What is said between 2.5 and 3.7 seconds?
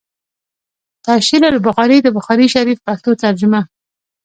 شريف پښتو ترجمه